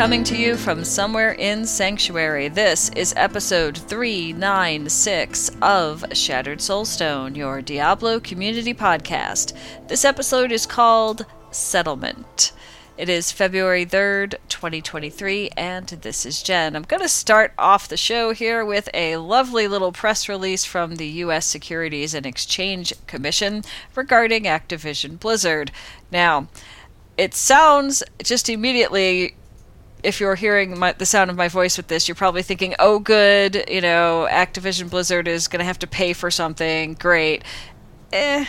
[0.00, 7.60] Coming to you from somewhere in Sanctuary, this is episode 396 of Shattered Soulstone, your
[7.60, 9.52] Diablo Community Podcast.
[9.88, 12.52] This episode is called Settlement.
[12.96, 16.76] It is February 3rd, 2023, and this is Jen.
[16.76, 20.96] I'm going to start off the show here with a lovely little press release from
[20.96, 21.44] the U.S.
[21.44, 23.64] Securities and Exchange Commission
[23.94, 25.70] regarding Activision Blizzard.
[26.10, 26.48] Now,
[27.18, 29.34] it sounds just immediately
[30.02, 32.98] if you're hearing my, the sound of my voice with this, you're probably thinking, oh,
[32.98, 36.94] good, you know, Activision Blizzard is going to have to pay for something.
[36.94, 37.44] Great.
[38.12, 38.44] Eh.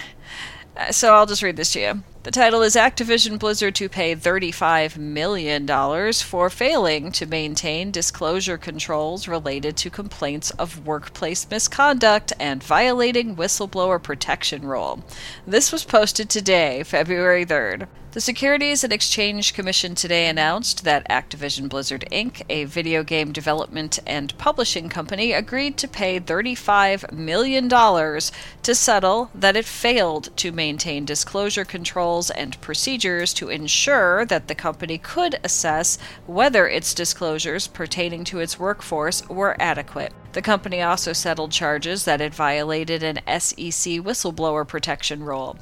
[0.91, 2.03] So I'll just read this to you.
[2.23, 5.65] The title is Activision Blizzard to pay $35 million
[6.13, 14.01] for failing to maintain disclosure controls related to complaints of workplace misconduct and violating whistleblower
[14.01, 15.03] protection rule.
[15.47, 17.87] This was posted today, February 3rd.
[18.11, 23.99] The Securities and Exchange Commission today announced that Activision Blizzard Inc., a video game development
[24.05, 31.05] and publishing company, agreed to pay $35 million to settle that it failed to maintain
[31.05, 38.25] disclosure controls and procedures to ensure that the company could assess whether its disclosures pertaining
[38.25, 40.11] to its workforce were adequate.
[40.33, 45.57] The company also settled charges that it violated an SEC whistleblower protection rule.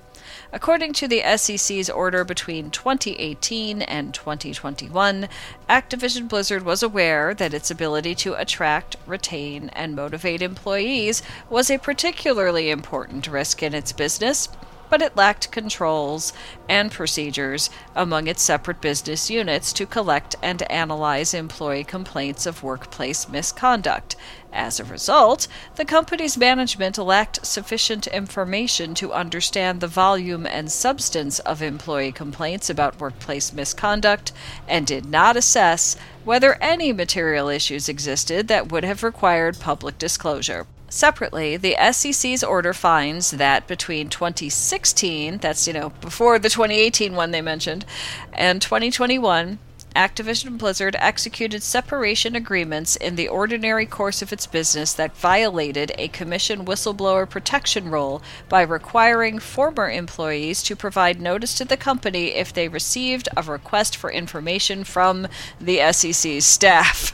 [0.52, 5.28] According to the SEC's order between 2018 and 2021,
[5.70, 11.78] Activision Blizzard was aware that its ability to attract, retain, and motivate employees was a
[11.78, 14.50] particularly important risk in its business
[14.90, 16.34] but it lacked controls
[16.68, 23.30] and procedures among its separate business units to collect and analyze employee complaints of workplace
[23.30, 24.16] misconduct.
[24.52, 31.38] As a result, the company's management lacked sufficient information to understand the volume and substance
[31.40, 34.32] of employee complaints about workplace misconduct
[34.68, 40.66] and did not assess whether any material issues existed that would have required public disclosure.
[40.90, 47.32] Separately, the SEC's order finds that between 2016, that's, you know, before the 2018 one
[47.32, 47.86] they mentioned,
[48.34, 49.60] and 2021,
[49.96, 56.08] Activision Blizzard executed separation agreements in the ordinary course of its business that violated a
[56.10, 62.54] commission whistleblower protection rule by requiring former employees to provide notice to the company if
[62.54, 65.28] they received a request for information from
[65.60, 67.14] the SEC's staff.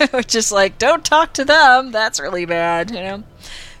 [0.12, 1.90] Which is like, don't talk to them.
[1.90, 3.24] That's really bad, you know?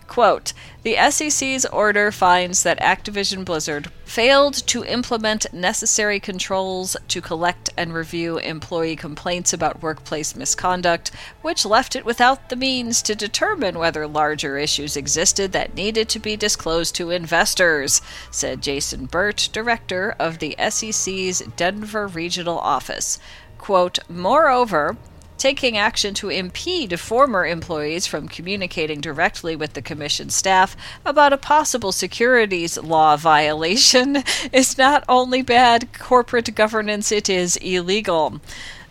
[0.08, 0.54] Quote
[0.84, 7.92] The SEC's order finds that Activision Blizzard failed to implement necessary controls to collect and
[7.92, 11.10] review employee complaints about workplace misconduct,
[11.42, 16.18] which left it without the means to determine whether larger issues existed that needed to
[16.18, 23.18] be disclosed to investors, said Jason Burt, director of the SEC's Denver Regional Office.
[23.58, 24.96] Quote, Moreover,
[25.38, 31.38] taking action to impede former employees from communicating directly with the Commission staff about a
[31.38, 34.22] possible securities law violation
[34.52, 38.40] is not only bad corporate governance, it is illegal.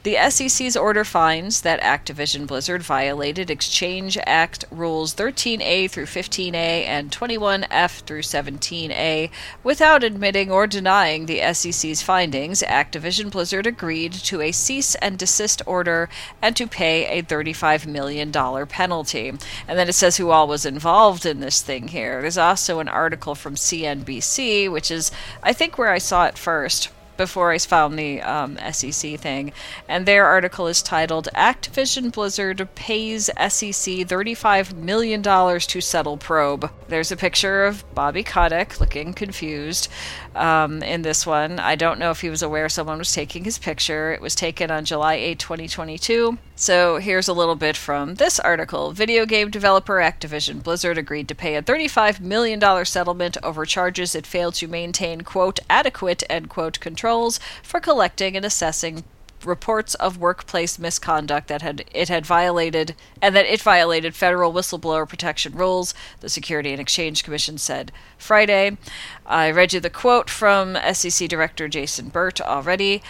[0.07, 7.11] The SEC's order finds that Activision Blizzard violated Exchange Act Rules 13A through 15A and
[7.11, 9.29] 21F through 17A.
[9.65, 15.61] Without admitting or denying the SEC's findings, Activision Blizzard agreed to a cease and desist
[15.65, 16.07] order
[16.41, 19.27] and to pay a $35 million penalty.
[19.27, 22.21] And then it says who all was involved in this thing here.
[22.21, 25.11] There's also an article from CNBC, which is,
[25.43, 29.51] I think, where I saw it first before I found the um, SEC thing,
[29.87, 37.11] and their article is titled "Activision Blizzard Pays SEC $35 Million to Settle Probe." There's
[37.11, 39.89] a picture of Bobby Kotick looking confused
[40.35, 41.59] um, in this one.
[41.59, 44.13] I don't know if he was aware someone was taking his picture.
[44.13, 46.37] It was taken on July 8, 2022.
[46.55, 48.91] So here's a little bit from this article.
[48.91, 54.25] Video game developer Activision Blizzard agreed to pay a $35 million settlement over charges it
[54.25, 59.05] failed to maintain, quote, adequate, end quote, controls for collecting and assessing
[59.45, 65.07] reports of workplace misconduct that had it had violated and that it violated federal whistleblower
[65.07, 68.77] protection rules, the Security and Exchange Commission said Friday.
[69.25, 73.01] I read you the quote from SEC Director Jason Burt already.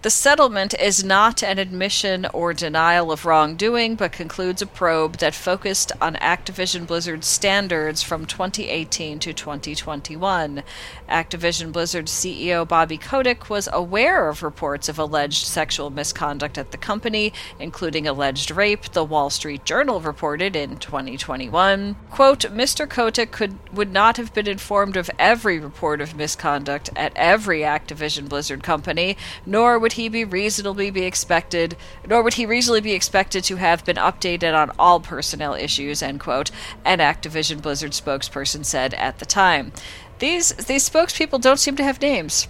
[0.00, 5.34] The settlement is not an admission or denial of wrongdoing, but concludes a probe that
[5.34, 10.62] focused on Activision Blizzard's standards from 2018 to 2021.
[11.08, 16.78] Activision Blizzard's CEO Bobby Kotick was aware of reports of alleged sexual misconduct at the
[16.78, 21.96] company, including alleged rape, the Wall Street Journal reported in 2021.
[22.08, 22.88] Quote, Mr.
[22.88, 28.28] Kotick could, would not have been informed of every report of misconduct at every Activision
[28.28, 31.74] Blizzard company, nor would would he be reasonably be expected,
[32.06, 36.20] nor would he reasonably be expected to have been updated on all personnel issues, end
[36.20, 36.50] quote,
[36.84, 39.72] an Activision Blizzard spokesperson said at the time.
[40.18, 42.48] These these spokespeople don't seem to have names.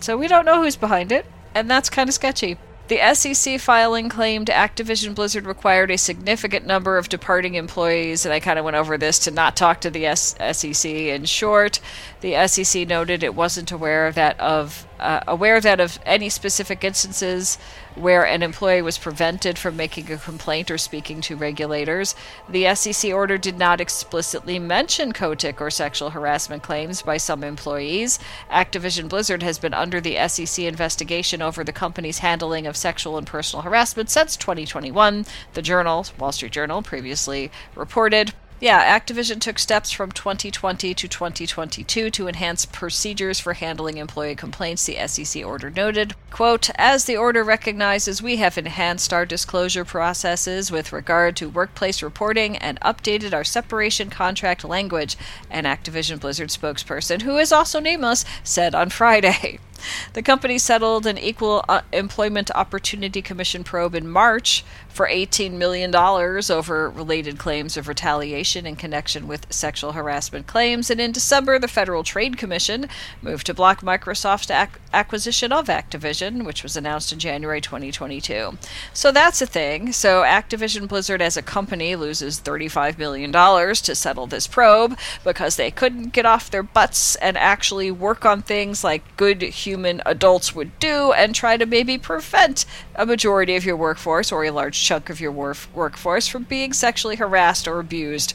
[0.00, 2.56] So we don't know who's behind it, and that's kind of sketchy.
[2.88, 8.40] The SEC filing claimed Activision Blizzard required a significant number of departing employees, and I
[8.40, 10.90] kind of went over this to not talk to the S- SEC.
[10.90, 11.80] In short,
[12.22, 17.58] the SEC noted it wasn't aware that of uh, aware that of any specific instances
[17.94, 22.14] where an employee was prevented from making a complaint or speaking to regulators.
[22.48, 28.18] The SEC order did not explicitly mention Kotick or sexual harassment claims by some employees.
[28.50, 33.26] Activision Blizzard has been under the SEC investigation over the company's handling of sexual and
[33.26, 35.26] personal harassment since 2021.
[35.54, 38.32] The Journal, Wall Street Journal, previously reported.
[38.62, 44.86] Yeah, Activision took steps from 2020 to 2022 to enhance procedures for handling employee complaints,
[44.86, 46.14] the SEC order noted.
[46.30, 52.04] Quote, as the order recognizes, we have enhanced our disclosure processes with regard to workplace
[52.04, 55.16] reporting and updated our separation contract language,
[55.50, 59.58] an Activision Blizzard spokesperson, who is also nameless, said on Friday.
[60.12, 65.94] The company settled an Equal uh, Employment Opportunity Commission probe in March for $18 million
[65.94, 70.90] over related claims of retaliation in connection with sexual harassment claims.
[70.90, 72.88] And in December, the Federal Trade Commission
[73.22, 78.58] moved to block Microsoft's ac- acquisition of Activision, which was announced in January 2022.
[78.92, 79.92] So that's a thing.
[79.92, 85.70] So Activision Blizzard as a company loses $35 million to settle this probe because they
[85.70, 89.71] couldn't get off their butts and actually work on things like good human
[90.06, 92.64] adults would do and try to maybe prevent
[92.94, 97.16] a majority of your workforce or a large chunk of your workforce from being sexually
[97.16, 98.34] harassed or abused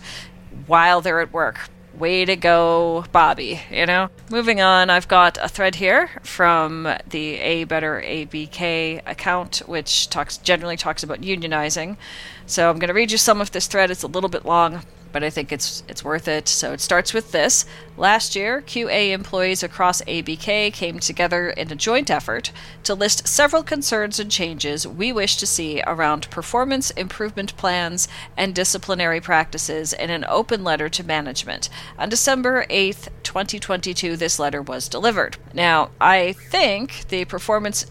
[0.65, 1.69] while they're at work.
[1.93, 4.09] Way to go, Bobby, you know?
[4.29, 10.37] Moving on, I've got a thread here from the A Better ABK account, which talks
[10.37, 11.97] generally talks about unionizing.
[12.45, 13.89] So I'm going to read you some of this thread.
[13.89, 16.47] It's a little bit long, but I think it's it's worth it.
[16.47, 17.65] So it starts with this.
[17.97, 22.51] Last year, QA employees across ABK came together in a joint effort
[22.83, 28.53] to list several concerns and changes we wish to see around performance improvement plans and
[28.53, 31.69] disciplinary practices in an open letter to management.
[31.97, 35.37] On December 8th, 2022, this letter was delivered.
[35.53, 37.85] Now, I think the performance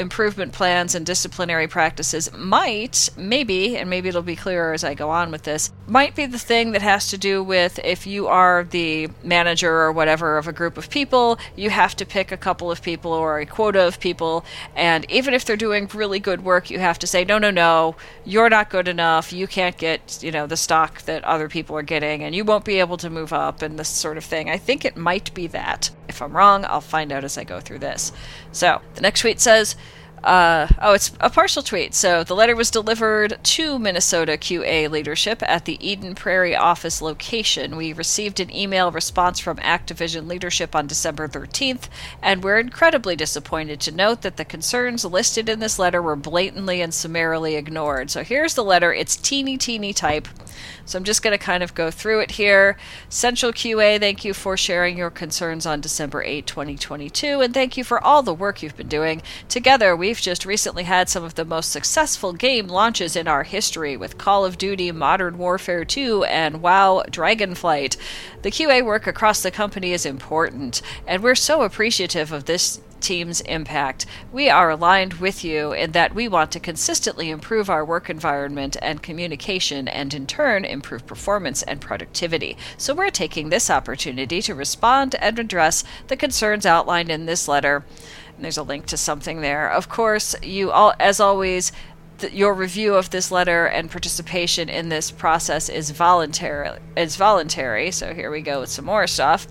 [0.00, 5.10] improvement plans and disciplinary practices might, maybe, and maybe it'll be clearer as I go
[5.10, 8.64] on with this, might be the thing that has to do with if you are
[8.64, 12.70] the manager or whatever of a group of people, you have to pick a couple
[12.70, 14.44] of people or a quota of people,
[14.74, 17.94] and even if they're doing really good work, you have to say, no, no, no,
[18.24, 21.82] you're not good enough, you can't get, you know, the stock that other people are
[21.82, 24.48] getting, and you won't be able to move up, and this sort of thing.
[24.48, 25.90] I think it might be that.
[26.10, 28.12] If I'm wrong, I'll find out as I go through this.
[28.52, 29.76] So, the next tweet says,
[30.22, 31.94] uh, oh, it's a partial tweet.
[31.94, 37.76] So the letter was delivered to Minnesota QA leadership at the Eden Prairie office location.
[37.76, 41.88] We received an email response from Activision leadership on December 13th,
[42.22, 46.82] and we're incredibly disappointed to note that the concerns listed in this letter were blatantly
[46.82, 48.10] and summarily ignored.
[48.10, 48.92] So here's the letter.
[48.92, 50.28] It's teeny, teeny type.
[50.84, 52.76] So I'm just going to kind of go through it here.
[53.08, 57.84] Central QA, thank you for sharing your concerns on December 8, 2022, and thank you
[57.84, 59.22] for all the work you've been doing.
[59.48, 63.96] Together, we've just recently had some of the most successful game launches in our history
[63.96, 67.96] with Call of Duty Modern Warfare 2 and WoW Dragonflight.
[68.42, 73.40] The QA work across the company is important, and we're so appreciative of this team's
[73.42, 74.04] impact.
[74.32, 78.76] We are aligned with you in that we want to consistently improve our work environment
[78.82, 82.56] and communication and in turn improve performance and productivity.
[82.76, 87.84] So we're taking this opportunity to respond and address the concerns outlined in this letter.
[88.42, 89.70] There's a link to something there.
[89.70, 91.72] Of course, you all as always
[92.32, 98.12] your review of this letter and participation in this process is voluntary is voluntary so
[98.12, 99.46] here we go with some more stuff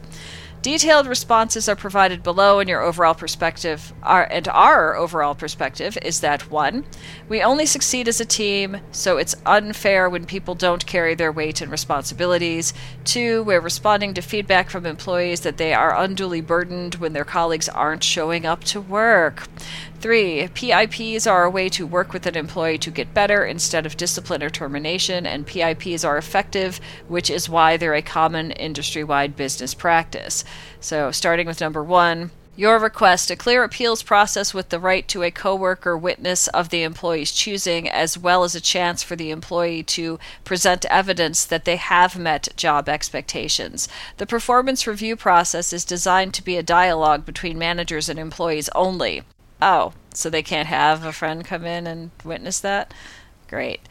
[0.62, 6.20] Detailed responses are provided below, and your overall perspective are, and our overall perspective is
[6.20, 6.84] that one,
[7.30, 11.62] we only succeed as a team, so it's unfair when people don't carry their weight
[11.62, 12.74] and responsibilities.
[13.06, 17.70] Two, we're responding to feedback from employees that they are unduly burdened when their colleagues
[17.70, 19.48] aren't showing up to work.
[20.02, 23.98] Three, PIPs are a way to work with an employee to get better instead of
[23.98, 26.80] discipline or termination, and PIPs are effective,
[27.10, 30.46] which is why they're a common industry wide business practice.
[30.80, 35.24] So, starting with number one, your request a clear appeals process with the right to
[35.24, 39.84] a coworker witness of the employee's choosing, as well as a chance for the employee
[39.84, 43.90] to present evidence that they have met job expectations.
[44.16, 49.24] The performance review process is designed to be a dialogue between managers and employees only.
[49.62, 52.94] Oh, so they can't have a friend come in and witness that?
[53.48, 53.82] Great.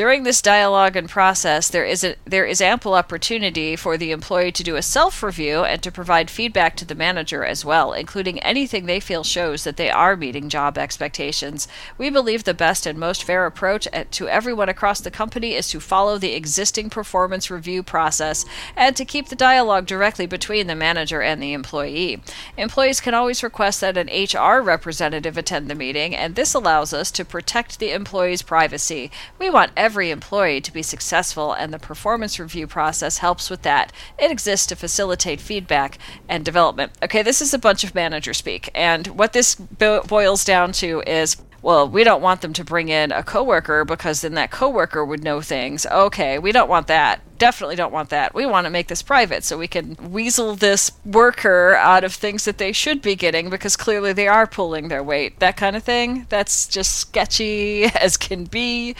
[0.00, 4.50] During this dialogue and process, there is a, there is ample opportunity for the employee
[4.50, 8.86] to do a self-review and to provide feedback to the manager as well, including anything
[8.86, 11.68] they feel shows that they are meeting job expectations.
[11.98, 15.80] We believe the best and most fair approach to everyone across the company is to
[15.80, 21.20] follow the existing performance review process and to keep the dialogue directly between the manager
[21.20, 22.22] and the employee.
[22.56, 27.10] Employees can always request that an HR representative attend the meeting, and this allows us
[27.10, 29.10] to protect the employee's privacy.
[29.38, 33.92] We want every employee to be successful, and the performance review process helps with that.
[34.18, 36.92] It exists to facilitate feedback and development.
[37.02, 41.02] Okay, this is a bunch of manager speak, and what this bo- boils down to
[41.06, 45.04] is well, we don't want them to bring in a coworker because then that coworker
[45.04, 45.84] would know things.
[45.86, 47.20] Okay, we don't want that.
[47.38, 48.34] Definitely don't want that.
[48.34, 52.44] We want to make this private so we can weasel this worker out of things
[52.46, 55.38] that they should be getting because clearly they are pulling their weight.
[55.40, 56.26] That kind of thing.
[56.30, 58.96] That's just sketchy as can be.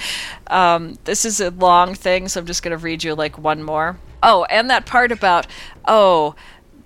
[0.49, 3.62] Um, this is a long thing, so I'm just going to read you like one
[3.62, 3.99] more.
[4.23, 5.47] Oh, and that part about,
[5.87, 6.35] oh,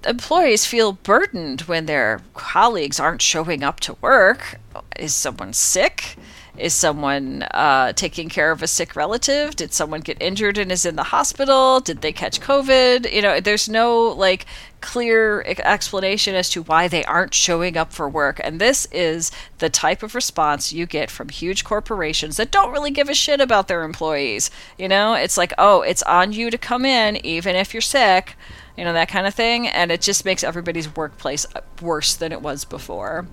[0.06, 4.60] employees feel burdened when their colleagues aren't showing up to work.
[4.98, 6.16] Is someone sick?
[6.56, 9.56] Is someone uh, taking care of a sick relative?
[9.56, 11.80] Did someone get injured and is in the hospital?
[11.80, 13.12] Did they catch COVID?
[13.12, 14.46] You know, there's no like
[14.84, 18.40] clear explanation as to why they aren't showing up for work.
[18.44, 22.90] And this is the type of response you get from huge corporations that don't really
[22.90, 24.50] give a shit about their employees.
[24.78, 28.36] You know, it's like, oh, it's on you to come in even if you're sick
[28.76, 29.68] you know, that kind of thing.
[29.68, 33.26] And it just makes everybody's workplace uh, worse than it was before.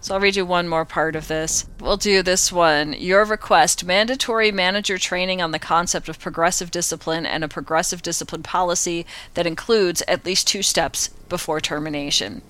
[0.00, 1.66] So I'll read you one more part of this.
[1.80, 2.92] We'll do this one.
[2.92, 8.42] Your request mandatory manager training on the concept of progressive discipline and a progressive discipline
[8.42, 10.95] policy that includes at least two steps
[11.28, 12.42] before termination.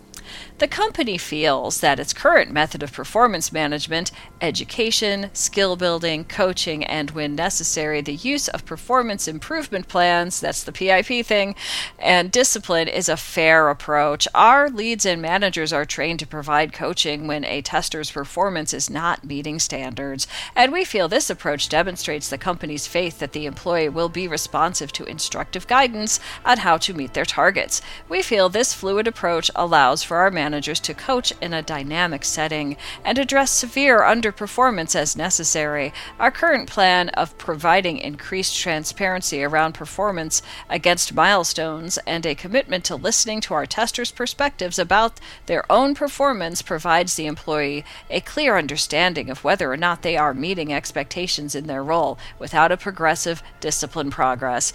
[0.59, 4.11] The company feels that its current method of performance management,
[4.41, 10.73] education, skill building, coaching, and when necessary, the use of performance improvement plans that's the
[10.73, 11.57] PIP thing
[11.99, 14.27] and discipline is a fair approach.
[14.35, 19.25] Our leads and managers are trained to provide coaching when a tester's performance is not
[19.25, 24.09] meeting standards, and we feel this approach demonstrates the company's faith that the employee will
[24.09, 27.83] be responsive to instructive guidance on how to meet their targets.
[28.09, 32.25] We feel this fluid approach allows for our managers managers to coach in a dynamic
[32.25, 35.93] setting and address severe underperformance as necessary.
[36.21, 42.95] Our current plan of providing increased transparency around performance against milestones and a commitment to
[42.95, 49.29] listening to our testers' perspectives about their own performance provides the employee a clear understanding
[49.29, 54.11] of whether or not they are meeting expectations in their role without a progressive discipline
[54.11, 54.73] progress.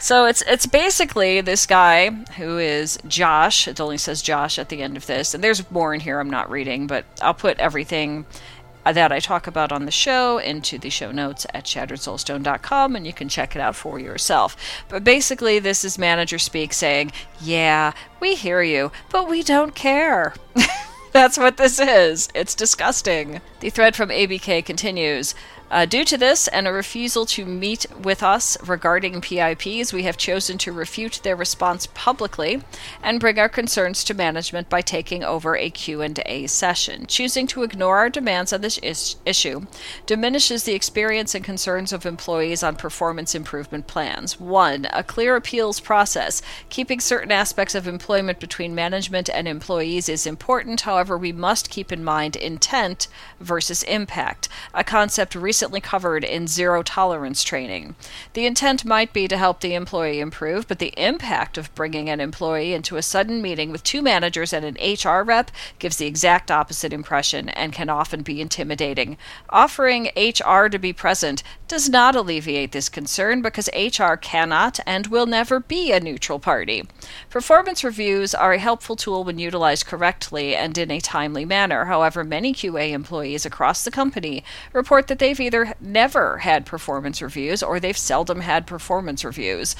[0.00, 3.68] So it's it's basically this guy who is Josh.
[3.68, 6.30] It only says Josh at the end of this, and there's more in here I'm
[6.30, 8.24] not reading, but I'll put everything
[8.84, 13.12] that I talk about on the show into the show notes at shatteredsoulstone.com and you
[13.12, 14.56] can check it out for yourself.
[14.88, 20.34] But basically, this is manager speak saying, Yeah, we hear you, but we don't care.
[21.12, 22.28] That's what this is.
[22.34, 23.40] It's disgusting.
[23.60, 25.34] The thread from ABK continues.
[25.70, 30.16] Uh, due to this and a refusal to meet with us regarding PIPs, we have
[30.16, 32.60] chosen to refute their response publicly
[33.04, 37.06] and bring our concerns to management by taking over a Q&A session.
[37.06, 39.66] Choosing to ignore our demands on this is- issue
[40.06, 44.40] diminishes the experience and concerns of employees on performance improvement plans.
[44.40, 44.88] 1.
[44.92, 46.42] A clear appeals process.
[46.68, 51.92] Keeping certain aspects of employment between management and employees is important, however, we must keep
[51.92, 53.06] in mind intent
[53.38, 57.94] versus impact, a concept recently recently covered in zero tolerance training.
[58.32, 62.18] The intent might be to help the employee improve, but the impact of bringing an
[62.18, 66.50] employee into a sudden meeting with two managers and an HR rep gives the exact
[66.50, 69.18] opposite impression and can often be intimidating.
[69.50, 75.26] Offering HR to be present does not alleviate this concern because HR cannot and will
[75.26, 76.88] never be a neutral party.
[77.28, 81.84] Performance reviews are a helpful tool when utilized correctly and in a timely manner.
[81.84, 85.49] However, many QA employees across the company report that they've either
[85.80, 89.76] never had performance reviews or they've seldom had performance reviews.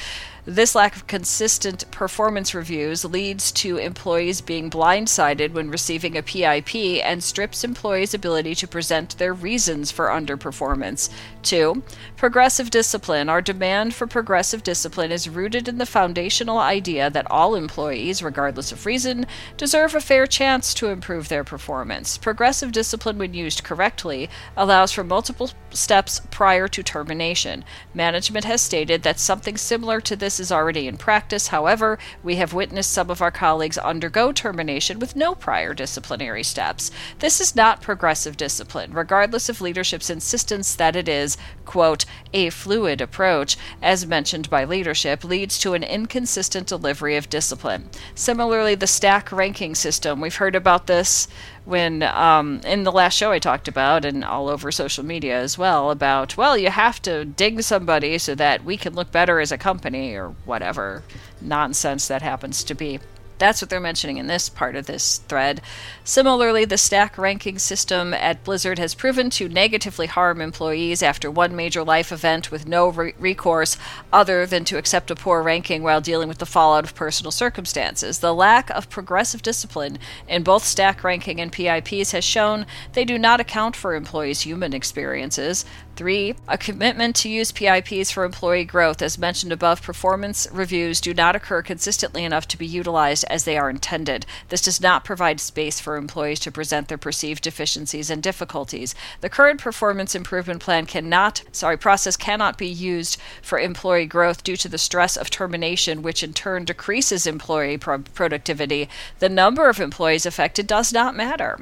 [0.50, 6.74] This lack of consistent performance reviews leads to employees being blindsided when receiving a PIP
[7.04, 11.08] and strips employees' ability to present their reasons for underperformance.
[11.44, 11.84] Two,
[12.16, 13.28] progressive discipline.
[13.28, 18.72] Our demand for progressive discipline is rooted in the foundational idea that all employees, regardless
[18.72, 19.26] of reason,
[19.56, 22.18] deserve a fair chance to improve their performance.
[22.18, 27.64] Progressive discipline, when used correctly, allows for multiple steps prior to termination.
[27.94, 31.48] Management has stated that something similar to this is already in practice.
[31.48, 36.90] However, we have witnessed some of our colleagues undergo termination with no prior disciplinary steps.
[37.18, 43.00] This is not progressive discipline, regardless of leadership's insistence that it is, quote, a fluid
[43.00, 47.90] approach, as mentioned by leadership, leads to an inconsistent delivery of discipline.
[48.14, 51.28] Similarly, the stack ranking system, we've heard about this
[51.70, 55.56] when um, in the last show I talked about, and all over social media as
[55.56, 59.52] well, about, well, you have to ding somebody so that we can look better as
[59.52, 61.04] a company or whatever
[61.40, 62.98] nonsense that happens to be.
[63.40, 65.62] That's what they're mentioning in this part of this thread.
[66.04, 71.56] Similarly, the stack ranking system at Blizzard has proven to negatively harm employees after one
[71.56, 73.78] major life event with no re- recourse
[74.12, 78.18] other than to accept a poor ranking while dealing with the fallout of personal circumstances.
[78.18, 83.18] The lack of progressive discipline in both stack ranking and PIPs has shown they do
[83.18, 85.64] not account for employees' human experiences.
[86.00, 89.02] Three, a commitment to use PIPs for employee growth.
[89.02, 93.58] As mentioned above, performance reviews do not occur consistently enough to be utilized as they
[93.58, 94.24] are intended.
[94.48, 98.94] This does not provide space for employees to present their perceived deficiencies and difficulties.
[99.20, 104.56] The current performance improvement plan cannot, sorry, process cannot be used for employee growth due
[104.56, 108.88] to the stress of termination, which in turn decreases employee pro- productivity.
[109.18, 111.58] The number of employees affected does not matter.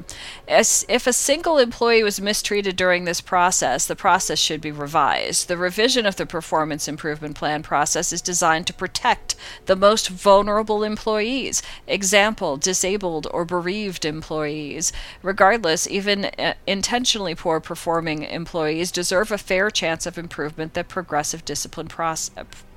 [0.47, 4.71] As if a single employee was mistreated during this process, the process process should be
[4.71, 5.47] revised.
[5.47, 10.83] The revision of the performance improvement plan process is designed to protect the most vulnerable
[10.83, 14.93] employees, example, disabled or bereaved employees.
[15.23, 21.43] Regardless, even uh, intentionally poor performing employees deserve a fair chance of improvement that progressive
[21.43, 22.29] discipline process,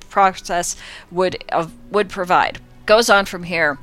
[0.09, 0.75] process
[1.11, 2.59] would uh, would provide.
[2.87, 3.77] Goes on from here,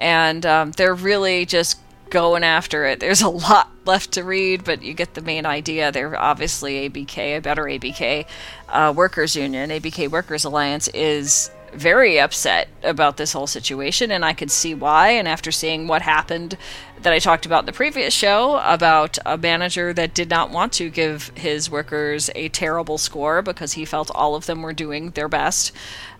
[0.00, 1.78] and um, they're really just
[2.10, 3.00] going after it.
[3.00, 5.92] There's a lot left to read, but you get the main idea.
[5.92, 8.26] They're obviously ABK, a better ABK
[8.68, 14.32] uh, Workers Union, ABK Workers Alliance is very upset about this whole situation, and I
[14.32, 15.10] could see why.
[15.10, 16.56] And after seeing what happened
[17.02, 20.72] that I talked about in the previous show about a manager that did not want
[20.74, 25.10] to give his workers a terrible score because he felt all of them were doing
[25.10, 25.72] their best,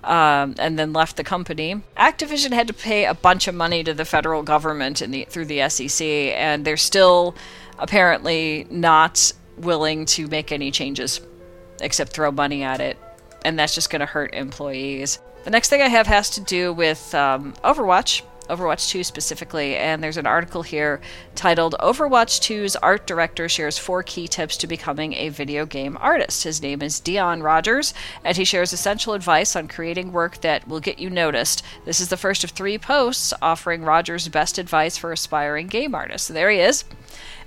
[0.03, 1.83] um, and then left the company.
[1.97, 5.69] Activision had to pay a bunch of money to the federal government the through the
[5.69, 7.35] SEC, and they're still
[7.79, 11.21] apparently not willing to make any changes
[11.81, 12.99] except throw money at it,
[13.45, 15.19] and that's just going to hurt employees.
[15.45, 18.23] The next thing I have has to do with um, Overwatch.
[18.49, 21.01] Overwatch 2 specifically, and there's an article here
[21.35, 26.45] titled Overwatch 2's art director shares four key tips to becoming a video game artist.
[26.45, 30.81] His name is Dion Rogers, and he shares essential advice on creating work that will
[30.81, 31.63] get you noticed.
[31.87, 36.29] This is the first of three posts offering Rogers' best advice for aspiring game artists.
[36.29, 36.85] So there he is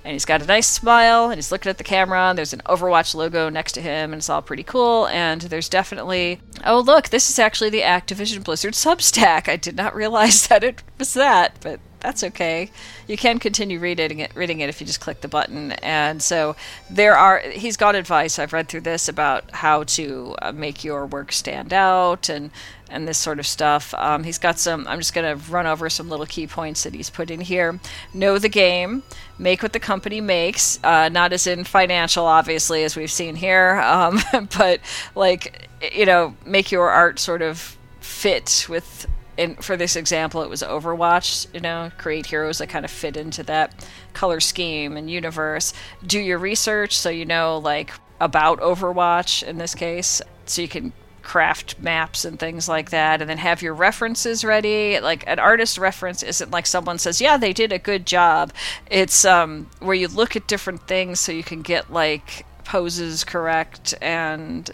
[0.04, 2.62] and he's got a nice smile and he's looking at the camera and there's an
[2.66, 7.08] overwatch logo next to him and it's all pretty cool and there's definitely oh look
[7.08, 11.56] this is actually the activision blizzard substack i did not realize that it was that
[11.60, 12.70] but that's okay.
[13.06, 15.72] You can continue reading it, reading it if you just click the button.
[15.72, 16.56] And so
[16.88, 17.40] there are.
[17.40, 18.38] He's got advice.
[18.38, 22.50] I've read through this about how to uh, make your work stand out and
[22.90, 23.94] and this sort of stuff.
[23.94, 24.86] Um, he's got some.
[24.86, 27.78] I'm just going to run over some little key points that he's put in here.
[28.14, 29.02] Know the game.
[29.38, 30.78] Make what the company makes.
[30.82, 34.20] Uh, not as in financial, obviously, as we've seen here, um,
[34.58, 34.80] but
[35.14, 39.06] like you know, make your art sort of fit with
[39.38, 43.16] in, for this example, it was Overwatch, you know, create heroes that kind of fit
[43.16, 45.72] into that color scheme and universe.
[46.04, 50.92] Do your research so you know, like, about Overwatch in this case, so you can
[51.28, 55.76] craft maps and things like that and then have your references ready like an artist
[55.76, 58.50] reference isn't like someone says yeah they did a good job
[58.90, 63.94] it's um, where you look at different things so you can get like poses correct
[64.00, 64.70] and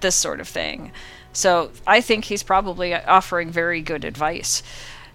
[0.00, 0.92] this sort of thing
[1.32, 4.62] so I think he's probably offering very good advice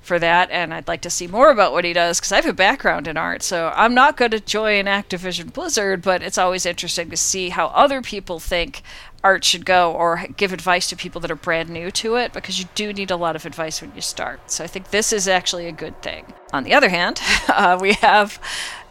[0.04, 2.46] for that, and I'd like to see more about what he does because I have
[2.46, 3.42] a background in art.
[3.42, 7.68] So I'm not going to join Activision Blizzard, but it's always interesting to see how
[7.68, 8.84] other people think
[9.24, 12.60] art should go or give advice to people that are brand new to it because
[12.60, 14.52] you do need a lot of advice when you start.
[14.52, 16.34] So I think this is actually a good thing.
[16.52, 18.40] On the other hand, uh, we have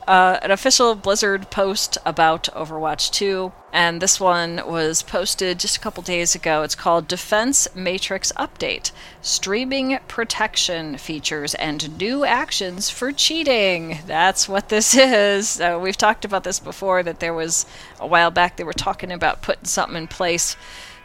[0.07, 5.81] uh, an official Blizzard post about Overwatch 2, and this one was posted just a
[5.81, 6.63] couple days ago.
[6.63, 13.99] It's called Defense Matrix Update Streaming Protection Features and New Actions for Cheating.
[14.07, 15.61] That's what this is.
[15.61, 17.67] Uh, we've talked about this before, that there was
[18.01, 20.57] a while back they were talking about putting something in place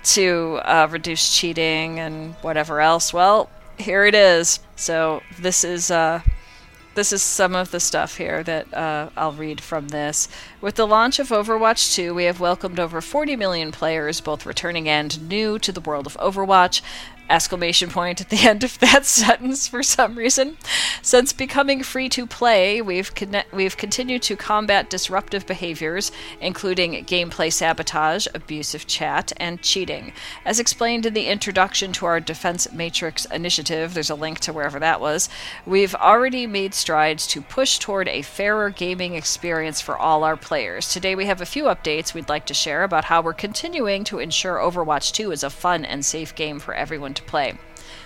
[0.04, 3.14] to uh, reduce cheating and whatever else.
[3.14, 4.60] Well, here it is.
[4.76, 6.22] So this is uh,
[6.98, 10.28] this is some of the stuff here that uh, I'll read from this.
[10.62, 14.90] With the launch of Overwatch 2, we have welcomed over 40 million players, both returning
[14.90, 16.82] and new, to the world of Overwatch
[17.30, 20.58] exclamation point at the end of that sentence for some reason.
[21.02, 27.52] Since becoming free to play, we've con- we've continued to combat disruptive behaviors, including gameplay
[27.52, 30.14] sabotage, abusive chat, and cheating.
[30.46, 34.80] As explained in the introduction to our Defense Matrix initiative, there's a link to wherever
[34.80, 35.30] that was.
[35.66, 40.90] We've already made strides to push toward a fairer gaming experience for all our players.
[40.90, 44.20] Today we have a few updates we'd like to share about how we're continuing to
[44.20, 47.60] ensure Overwatch 2 is a fun and safe game for everyone to play.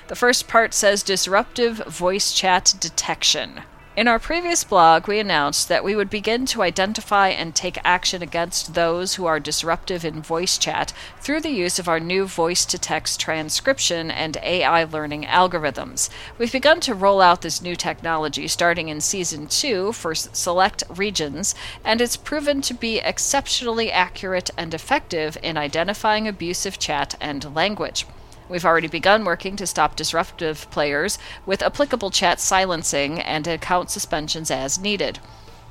[0.08, 3.62] The first part says disruptive voice chat detection.
[3.94, 8.22] In our previous blog, we announced that we would begin to identify and take action
[8.22, 12.64] against those who are disruptive in voice chat through the use of our new voice
[12.68, 16.10] to text transcription and AI learning algorithms.
[16.38, 21.54] We've begun to roll out this new technology starting in Season 2 for select regions,
[21.84, 28.06] and it's proven to be exceptionally accurate and effective in identifying abusive chat and language.
[28.52, 34.52] We've already begun working to stop disruptive players with applicable chat silencing and account suspensions
[34.52, 35.20] as needed.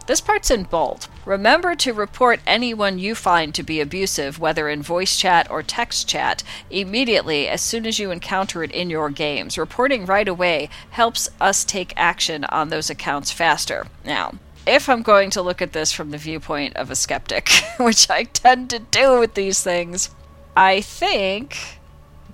[0.07, 1.07] This part's in bold.
[1.27, 6.09] Remember to report anyone you find to be abusive, whether in voice chat or text
[6.09, 9.59] chat, immediately as soon as you encounter it in your games.
[9.59, 13.89] Reporting right away helps us take action on those accounts faster.
[14.07, 14.33] Now,
[14.67, 18.25] if I'm going to look at this from the viewpoint of a skeptic, which I
[18.25, 20.15] tend to do with these things,
[20.57, 21.80] I think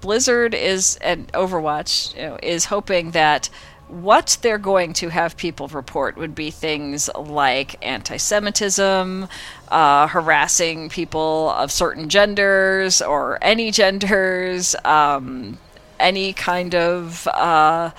[0.01, 3.49] Blizzard is and Overwatch you know, is hoping that
[3.89, 9.29] what they're going to have people report would be things like anti-Semitism,
[9.69, 15.59] uh, harassing people of certain genders or any genders, um,
[16.01, 17.91] any kind of uh,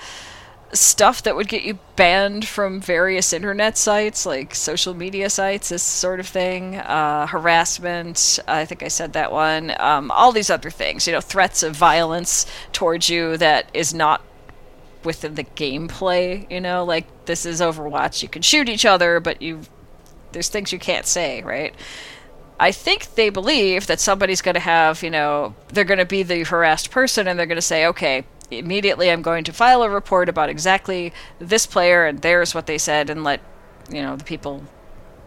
[0.72, 5.82] stuff that would get you banned from various internet sites, like social media sites, this
[5.82, 8.38] sort of thing, uh, harassment.
[8.46, 9.74] I think I said that one.
[9.80, 14.22] Um, all these other things, you know, threats of violence towards you that is not
[15.04, 16.50] within the gameplay.
[16.50, 18.22] You know, like this is Overwatch.
[18.22, 19.62] You can shoot each other, but you
[20.32, 21.74] there's things you can't say, right?
[22.60, 26.22] I think they believe that somebody's going to have, you know, they're going to be
[26.22, 29.90] the harassed person and they're going to say, okay, immediately I'm going to file a
[29.90, 33.40] report about exactly this player and there's what they said and let
[33.90, 34.64] you know the people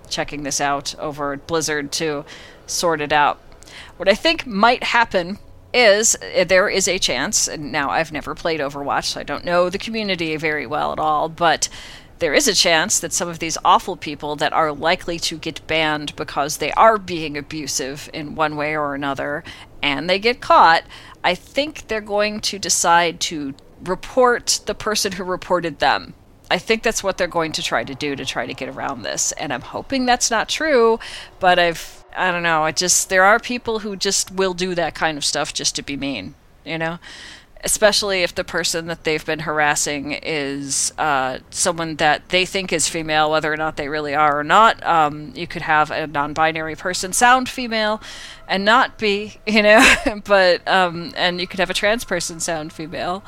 [0.09, 2.25] checking this out over at Blizzard to
[2.67, 3.39] sort it out.
[3.97, 5.39] What I think might happen
[5.73, 9.45] is eh, there is a chance, and now I've never played Overwatch, so I don't
[9.45, 11.69] know the community very well at all, but
[12.19, 15.65] there is a chance that some of these awful people that are likely to get
[15.65, 19.43] banned because they are being abusive in one way or another
[19.81, 20.83] and they get caught
[21.23, 23.53] I think they're going to decide to
[23.83, 26.13] report the person who reported them.
[26.49, 29.03] I think that's what they're going to try to do to try to get around
[29.03, 29.31] this.
[29.33, 30.99] And I'm hoping that's not true,
[31.39, 34.95] but I've I don't know, I just there are people who just will do that
[34.95, 36.99] kind of stuff just to be mean, you know?
[37.63, 42.87] Especially if the person that they've been harassing is uh, someone that they think is
[42.87, 44.83] female, whether or not they really are or not.
[44.85, 48.01] Um, you could have a non-binary person sound female
[48.47, 49.81] and not be, you know,
[50.25, 53.23] but um, and you could have a trans person sound female.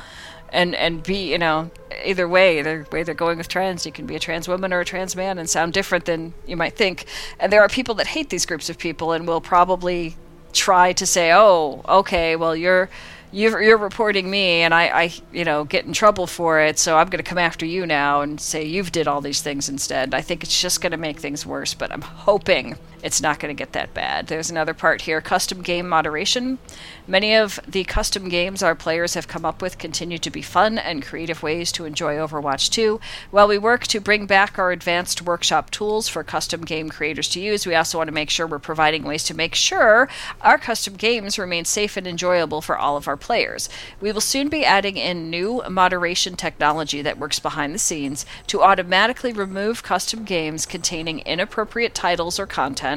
[0.56, 1.72] And, and be you know
[2.06, 4.82] either way the way they're going with trans you can be a trans woman or
[4.82, 7.06] a trans man and sound different than you might think
[7.40, 10.16] and there are people that hate these groups of people and will probably
[10.52, 12.88] try to say oh okay well you're
[13.34, 16.98] you're, you're reporting me and I, I, you know, get in trouble for it, so
[16.98, 20.14] I'm going to come after you now and say you've did all these things instead.
[20.14, 23.54] I think it's just going to make things worse, but I'm hoping it's not going
[23.54, 24.28] to get that bad.
[24.28, 26.58] There's another part here custom game moderation.
[27.06, 30.78] Many of the custom games our players have come up with continue to be fun
[30.78, 33.02] and creative ways to enjoy Overwatch 2.
[33.30, 37.42] While we work to bring back our advanced workshop tools for custom game creators to
[37.42, 40.08] use, we also want to make sure we're providing ways to make sure
[40.40, 43.68] our custom games remain safe and enjoyable for all of our players.
[44.00, 48.62] We will soon be adding in new moderation technology that works behind the scenes to
[48.62, 52.93] automatically remove custom games containing inappropriate titles or content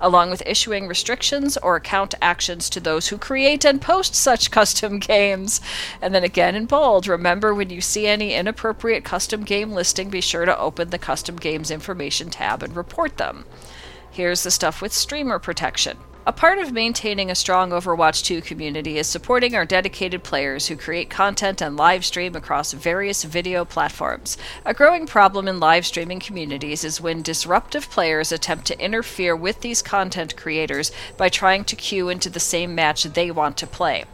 [0.00, 4.98] along with issuing restrictions or account actions to those who create and post such custom
[4.98, 5.60] games.
[6.00, 10.20] And then again in bold, remember when you see any inappropriate custom game listing, be
[10.20, 13.44] sure to open the custom games information tab and report them.
[14.10, 15.98] Here's the stuff with streamer protection.
[16.26, 20.76] A part of maintaining a strong Overwatch 2 community is supporting our dedicated players who
[20.76, 24.38] create content and live stream across various video platforms.
[24.64, 29.60] A growing problem in live streaming communities is when disruptive players attempt to interfere with
[29.60, 34.06] these content creators by trying to queue into the same match they want to play.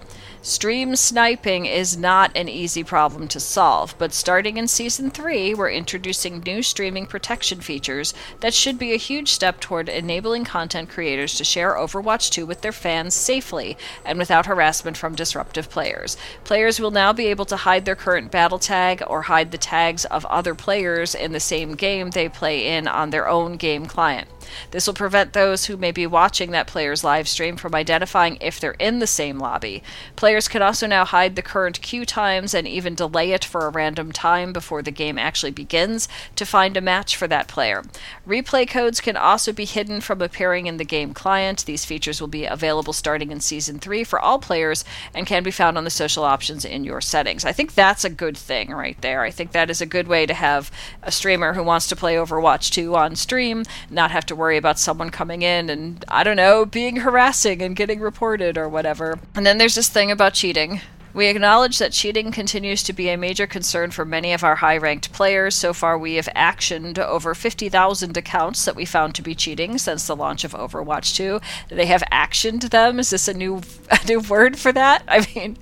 [0.42, 5.68] Stream sniping is not an easy problem to solve, but starting in Season 3, we're
[5.68, 11.35] introducing new streaming protection features that should be a huge step toward enabling content creators
[11.35, 16.16] to share Overwatch 2 with their fans safely and without harassment from disruptive players.
[16.44, 20.07] Players will now be able to hide their current battle tag or hide the tags
[20.07, 24.26] of other players in the same game they play in on their own game client.
[24.71, 28.61] This will prevent those who may be watching that player's live stream from identifying if
[28.61, 29.83] they're in the same lobby.
[30.17, 33.71] Players can also now hide the current queue times and even delay it for a
[33.71, 37.83] random time before the game actually begins to find a match for that player.
[38.27, 41.65] Replay codes can also be hidden from appearing in the game client.
[41.65, 44.85] These features will be available starting in Season 3 for all players
[45.15, 47.45] and can be found on the social options in your settings.
[47.45, 49.23] I think that's a good thing right there.
[49.23, 50.71] I think that is a good way to have
[51.03, 54.79] a streamer who wants to play Overwatch 2 on stream not have to worry about
[54.79, 59.20] someone coming in and, I don't know, being harassing and getting reported or whatever.
[59.37, 60.81] And then there's this thing about cheating.
[61.12, 64.79] We acknowledge that cheating continues to be a major concern for many of our high
[64.79, 65.57] ranked players.
[65.57, 70.07] So far, we have actioned over 50,000 accounts that we found to be cheating since
[70.07, 71.40] the launch of Overwatch 2.
[71.68, 73.00] They have actioned them.
[73.00, 75.03] Is this a new, a new word for that?
[75.09, 75.59] I mean,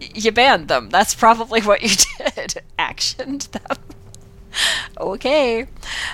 [0.00, 0.90] you banned them.
[0.90, 2.62] That's probably what you did.
[2.78, 3.76] actioned them
[4.98, 5.66] okay.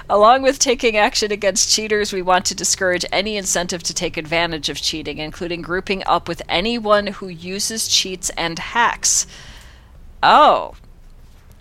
[0.09, 4.69] Along with taking action against cheaters, we want to discourage any incentive to take advantage
[4.69, 9.27] of cheating, including grouping up with anyone who uses cheats and hacks.
[10.23, 10.75] Oh,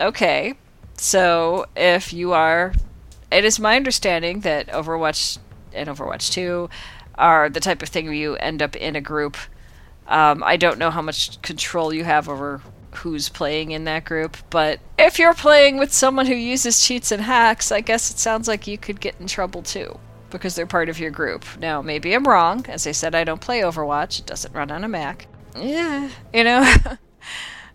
[0.00, 0.54] okay.
[0.96, 2.72] So if you are.
[3.32, 5.38] It is my understanding that Overwatch
[5.72, 6.68] and Overwatch 2
[7.16, 9.36] are the type of thing where you end up in a group.
[10.08, 12.60] Um, I don't know how much control you have over
[12.96, 17.22] who's playing in that group, but if you're playing with someone who uses cheats and
[17.22, 19.98] hacks, I guess it sounds like you could get in trouble too
[20.30, 21.44] because they're part of your group.
[21.58, 22.64] Now, maybe I'm wrong.
[22.68, 24.20] As I said, I don't play Overwatch.
[24.20, 25.26] It doesn't run on a Mac.
[25.56, 26.72] Yeah, you know.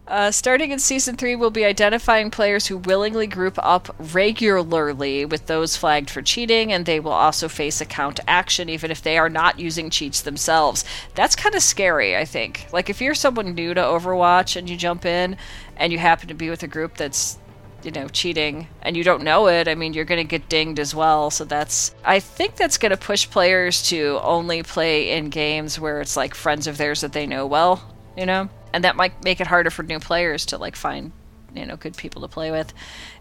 [0.07, 5.47] Uh, starting in season three, we'll be identifying players who willingly group up regularly with
[5.47, 9.29] those flagged for cheating, and they will also face account action even if they are
[9.29, 10.85] not using cheats themselves.
[11.15, 12.67] That's kind of scary, I think.
[12.71, 15.37] Like, if you're someone new to Overwatch and you jump in
[15.75, 17.39] and you happen to be with a group that's
[17.83, 20.79] you know cheating and you don't know it i mean you're going to get dinged
[20.79, 25.29] as well so that's i think that's going to push players to only play in
[25.29, 28.97] games where it's like friends of theirs that they know well you know and that
[28.97, 31.13] might make it harder for new players to like find
[31.55, 32.73] you know good people to play with.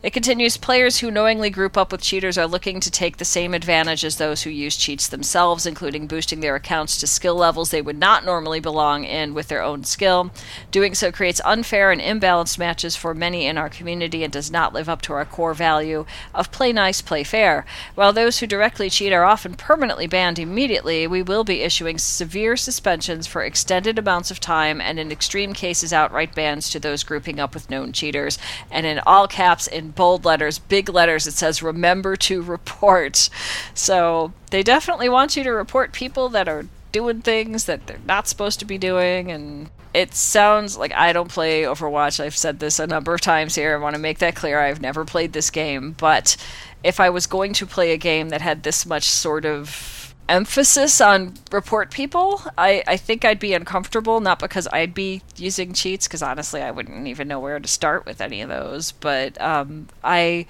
[0.05, 3.55] It continues players who knowingly group up with cheaters are looking to take the same
[3.55, 7.81] advantage as those who use cheats themselves, including boosting their accounts to skill levels they
[7.81, 10.31] would not normally belong in with their own skill.
[10.71, 14.75] Doing so creates unfair and imbalanced matches for many in our community and does not
[14.75, 17.65] live up to our core value of play nice, play fair.
[17.95, 22.59] While those who directly cheat are often permanently banned immediately, we will be issuing severe
[22.59, 27.41] suspensions for extended amounts of time and in extreme cases outright bans to those grouping
[27.41, 28.39] up with known cheaters
[28.71, 33.29] and in all caps, in bold letters, big letters, it says, remember to report.
[33.75, 38.29] So they definitely want you to report people that are doing things that they're not
[38.29, 42.19] supposed to be doing and it sounds like I don't play Overwatch.
[42.19, 43.75] I've said this a number of times here.
[43.75, 44.61] I want to make that clear.
[44.61, 46.37] I've never played this game, but
[46.83, 51.01] if I was going to play a game that had this much sort of emphasis
[51.01, 56.07] on report people, I, I think I'd be uncomfortable, not because I'd be using cheats,
[56.07, 59.89] because honestly, I wouldn't even know where to start with any of those, but um,
[60.03, 60.47] I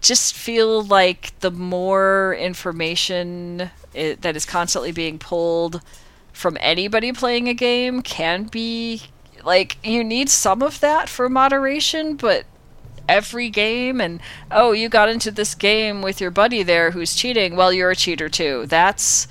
[0.00, 5.82] just feel like the more information it, that is constantly being pulled
[6.32, 9.02] from anybody playing a game can be
[9.44, 12.44] like you need some of that for moderation, but
[13.08, 17.56] every game and oh you got into this game with your buddy there who's cheating.
[17.56, 18.66] Well you're a cheater too.
[18.66, 19.26] That's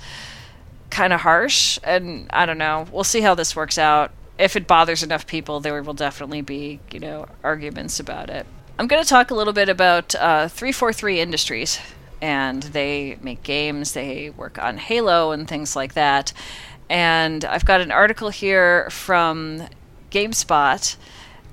[0.90, 2.86] kind of harsh and i don't know.
[2.92, 4.10] We'll see how this works out.
[4.38, 8.46] If it bothers enough people there will definitely be you know arguments about it.
[8.78, 11.80] I'm going to talk a little bit about uh, 343 industries
[12.20, 16.32] and they make games they work on halo and things like that.
[16.90, 19.68] And i've got an article here from
[20.10, 20.96] GameSpot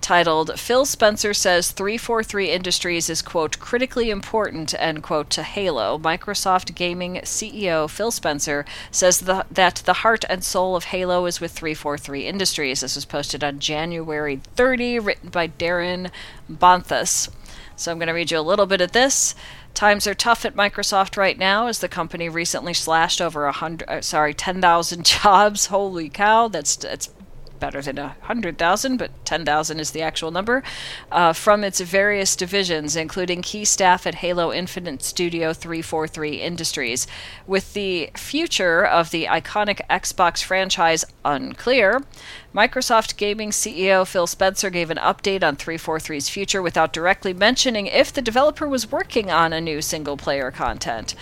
[0.05, 5.97] titled Phil Spencer says 343 Industries is quote critically important end quote to Halo.
[5.97, 11.41] Microsoft Gaming CEO Phil Spencer says the, that the heart and soul of Halo is
[11.41, 12.81] with 343 Industries.
[12.81, 16.11] This was posted on January 30, written by Darryn
[16.47, 17.31] Bonthuys.
[17.75, 19.33] So I'm going to read you a little bit of this.
[19.73, 23.89] Times are tough at Microsoft right now as the company recently slashed over a hundred,
[23.89, 25.65] uh, sorry, 10,000 jobs.
[25.65, 27.09] Holy cow, that's that's
[27.59, 30.63] better than a hundred thousand, but ten thousand is the actual number,
[31.11, 37.07] uh, from its various divisions, including key staff at Halo Infinite Studio 343 Industries.
[37.47, 42.03] With the future of the iconic Xbox franchise unclear,
[42.53, 48.13] Microsoft Gaming CEO Phil Spencer gave an update on 343's future without directly mentioning if
[48.13, 51.15] the developer was working on a new single player content.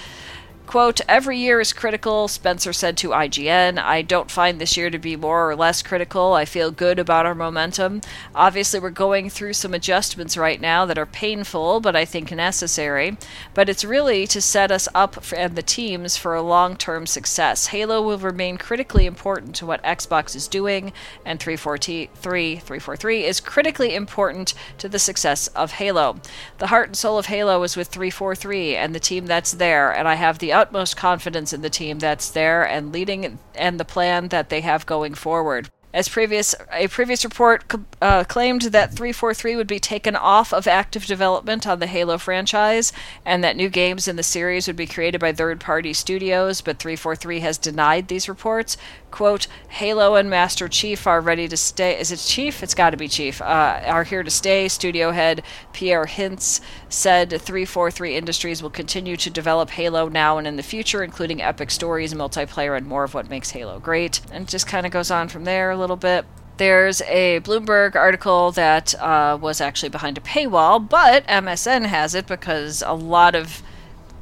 [0.73, 3.77] Quote, every year is critical, Spencer said to IGN.
[3.77, 6.33] I don't find this year to be more or less critical.
[6.33, 8.01] I feel good about our momentum.
[8.33, 13.17] Obviously, we're going through some adjustments right now that are painful, but I think necessary.
[13.53, 17.05] But it's really to set us up for, and the teams for a long term
[17.05, 17.67] success.
[17.67, 20.91] Halo will remain critically important to what Xbox is doing,
[21.23, 26.19] and 343, 343 is critically important to the success of Halo.
[26.57, 30.07] The heart and soul of Halo is with 343 and the team that's there, and
[30.07, 34.29] I have the utmost confidence in the team that's there and leading and the plan
[34.29, 35.69] that they have going forward.
[35.93, 41.05] As previous a previous report uh, claimed that 343 would be taken off of active
[41.05, 42.91] development on the Halo franchise,
[43.23, 47.41] and that new games in the series would be created by third-party studios, but 343
[47.41, 48.75] has denied these reports.
[49.11, 51.99] "Quote: Halo and Master Chief are ready to stay.
[51.99, 52.63] Is it Chief?
[52.63, 53.39] It's got to be Chief.
[53.39, 59.29] Uh, are here to stay." Studio head Pierre Hintz said 343 Industries will continue to
[59.29, 63.29] develop Halo now and in the future, including epic stories, multiplayer, and more of what
[63.29, 64.21] makes Halo great.
[64.31, 66.25] And just kind of goes on from there little bit.
[66.57, 72.27] There's a Bloomberg article that uh, was actually behind a paywall, but MSN has it
[72.27, 73.61] because a lot of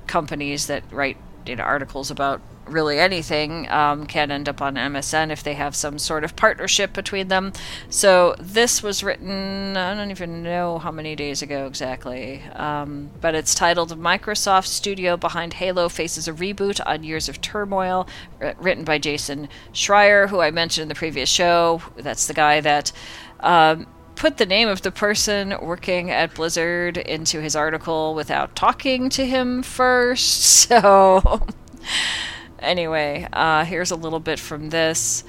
[0.08, 5.32] companies that write you know, articles about really anything um, can end up on MSN
[5.32, 7.54] if they have some sort of partnership between them.
[7.90, 13.36] So this was written, I don't even know how many days ago exactly, um, but
[13.36, 18.08] it's titled Microsoft Studio Behind Halo Faces a Reboot on Years of Turmoil,
[18.58, 21.82] written by Jason Schreier, who I mentioned in the previous show.
[21.98, 22.92] That's the guy that.
[23.40, 23.88] Um,
[24.22, 29.26] put the name of the person working at Blizzard into his article without talking to
[29.26, 30.70] him first.
[30.72, 31.42] So
[32.62, 35.24] Anyway, uh, here's a little bit from this.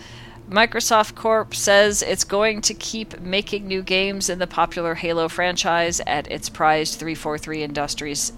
[0.51, 6.01] Microsoft Corp says it's going to keep making new games in the popular Halo franchise
[6.07, 8.33] at its prized 343 Industries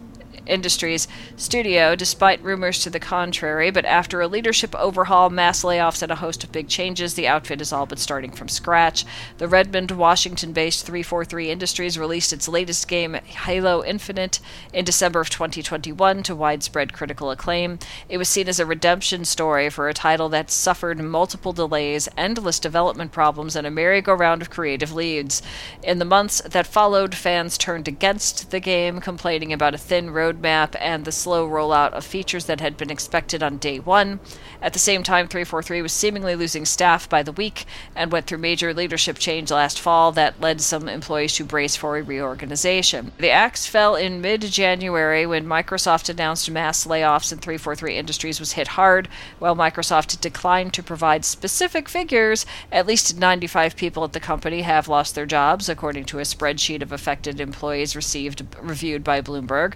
[0.46, 3.70] Industries studio, despite rumors to the contrary.
[3.70, 7.60] But after a leadership overhaul, mass layoffs, and a host of big changes, the outfit
[7.60, 9.04] is all but starting from scratch.
[9.38, 14.40] The Redmond, Washington based 343 Industries released its latest game, Halo Infinite,
[14.72, 17.78] in December of 2021 to widespread critical acclaim.
[18.08, 22.58] It was seen as a redemption story for a title that suffered multiple delays, endless
[22.58, 25.42] development problems, and a merry-go-round of creative leads.
[25.82, 30.33] In the months that followed, fans turned against the game, complaining about a thin road
[30.34, 34.20] roadmap and the slow rollout of features that had been expected on day one.
[34.60, 38.38] At the same time, 343 was seemingly losing staff by the week and went through
[38.38, 43.12] major leadership change last fall that led some employees to brace for a reorganization.
[43.18, 48.52] The axe fell in mid January when Microsoft announced mass layoffs and 343 Industries was
[48.52, 49.08] hit hard.
[49.38, 54.88] While Microsoft declined to provide specific figures, at least 95 people at the company have
[54.88, 59.74] lost their jobs, according to a spreadsheet of affected employees received reviewed by Bloomberg.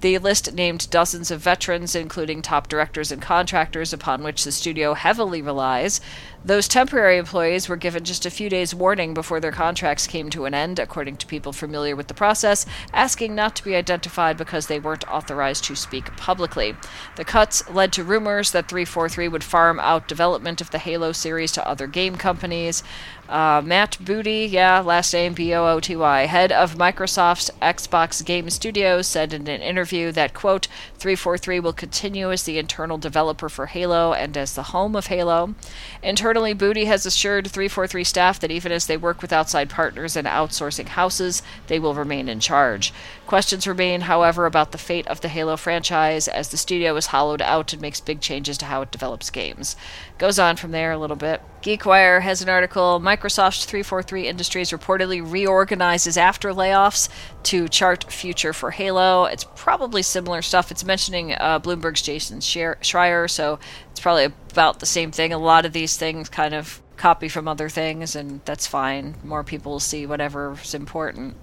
[0.00, 4.94] The list named dozens of veterans, including top directors and contractors, upon which the studio
[4.94, 6.00] heavily relies.
[6.44, 10.44] Those temporary employees were given just a few days' warning before their contracts came to
[10.44, 14.68] an end, according to people familiar with the process, asking not to be identified because
[14.68, 16.76] they weren't authorized to speak publicly.
[17.16, 21.50] The cuts led to rumors that 343 would farm out development of the Halo series
[21.52, 22.84] to other game companies.
[23.28, 28.24] Uh, Matt Booty, yeah, last name B O O T Y, head of Microsoft's Xbox
[28.24, 33.50] Game Studios, said in an interview that, quote, 343 will continue as the internal developer
[33.50, 35.54] for Halo and as the home of Halo.
[36.02, 40.26] Internally, Booty has assured 343 staff that even as they work with outside partners and
[40.26, 42.94] outsourcing houses, they will remain in charge.
[43.26, 47.42] Questions remain, however, about the fate of the Halo franchise as the studio is hollowed
[47.42, 49.76] out and makes big changes to how it develops games.
[50.16, 51.42] Goes on from there a little bit.
[51.60, 57.08] GeekWire has an article Microsoft 343 Industries reportedly reorganizes after layoffs
[57.44, 59.24] to chart future for Halo.
[59.24, 60.70] It's probably similar stuff.
[60.70, 63.58] It's mentioning uh, Bloomberg's Jason Schreier, so
[63.90, 65.32] it's probably about the same thing.
[65.32, 69.14] A lot of these things kind of copy from other things, and that's fine.
[69.24, 71.36] More people will see whatever's important.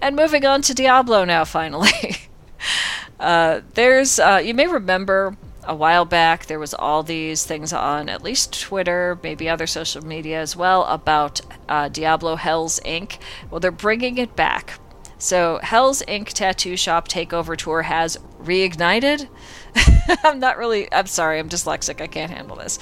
[0.00, 1.90] And moving on to Diablo now, finally.
[3.20, 8.08] uh, there's, uh, you may remember a while back there was all these things on
[8.08, 13.18] at least Twitter, maybe other social media as well, about uh, Diablo Hells Inc.
[13.50, 14.80] Well, they're bringing it back.
[15.18, 16.28] So Hell's Inc.
[16.28, 19.28] Tattoo Shop Takeover Tour has reignited.
[20.24, 22.00] I'm not really, I'm sorry, I'm dyslexic.
[22.00, 22.78] I can't handle this.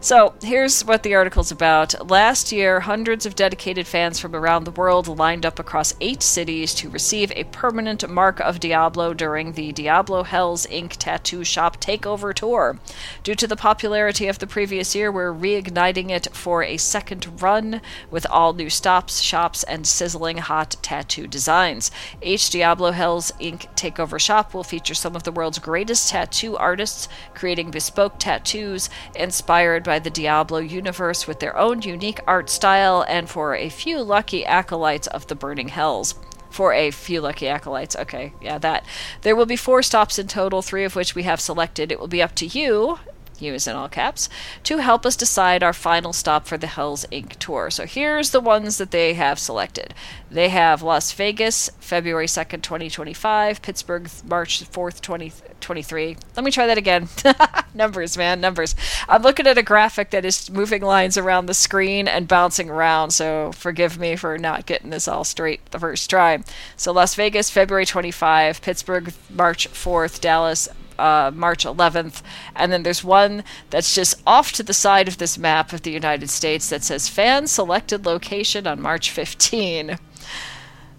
[0.00, 2.10] So, here's what the article's about.
[2.10, 6.74] Last year, hundreds of dedicated fans from around the world lined up across eight cities
[6.74, 10.96] to receive a permanent mark of Diablo during the Diablo Hells Inc.
[10.96, 12.78] Tattoo Shop Takeover Tour.
[13.22, 17.80] Due to the popularity of the previous year, we're reigniting it for a second run
[18.10, 21.90] with all new stops, shops, and sizzling hot tattoo designs.
[22.20, 23.72] Each Diablo Hells Inc.
[23.76, 29.82] Takeover Shop will feature some of the world's greatest tattoo artists creating bespoke tattoos inspired
[29.82, 34.46] by the Diablo universe with their own unique art style, and for a few lucky
[34.46, 36.14] acolytes of the Burning Hells
[36.50, 37.96] for a few lucky acolytes.
[37.96, 38.84] Okay, yeah, that.
[39.22, 41.90] There will be four stops in total, three of which we have selected.
[41.90, 42.98] It will be up to you,
[43.42, 44.28] use in all caps,
[44.64, 47.36] to help us decide our final stop for the Hells Inc.
[47.36, 47.70] tour.
[47.70, 49.94] So here's the ones that they have selected.
[50.30, 56.16] They have Las Vegas, February 2nd, 2025, Pittsburgh, March 4th, 2023.
[56.36, 57.08] Let me try that again.
[57.74, 58.74] numbers, man, numbers.
[59.08, 63.10] I'm looking at a graphic that is moving lines around the screen and bouncing around,
[63.10, 66.42] so forgive me for not getting this all straight the first try.
[66.76, 70.68] So Las Vegas, February 25, Pittsburgh, March 4th, Dallas,
[70.98, 72.22] uh, March 11th.
[72.54, 75.90] And then there's one that's just off to the side of this map of the
[75.90, 79.98] United States that says fan selected location on March 15.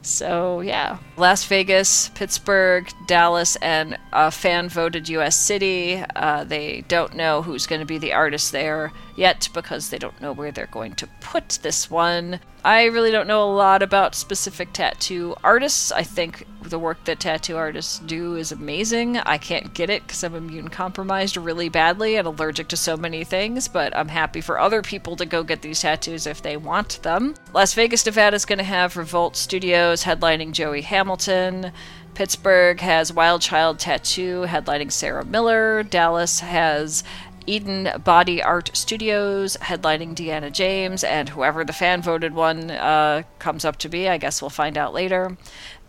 [0.02, 0.98] So, yeah.
[1.16, 6.04] Las Vegas, Pittsburgh, Dallas, and a fan voted US City.
[6.16, 10.20] Uh, they don't know who's going to be the artist there yet because they don't
[10.22, 12.40] know where they're going to put this one.
[12.66, 15.92] I really don't know a lot about specific tattoo artists.
[15.92, 19.18] I think the work that tattoo artists do is amazing.
[19.18, 23.26] I can't get it because I'm immune compromised really badly and allergic to so many
[23.26, 27.04] things, but I'm happy for other people to go get these tattoos if they want
[27.04, 27.36] them.
[27.54, 31.74] Las Vegas, Nevada is going to have Revolt Studios headlining Joey Hamilton.
[32.14, 35.84] Pittsburgh has Wild Child Tattoo headlining Sarah Miller.
[35.84, 37.04] Dallas has
[37.46, 43.66] Eden Body Art Studios, headlining Deanna James, and whoever the fan voted one uh, comes
[43.66, 45.38] up to be, I guess we'll find out later.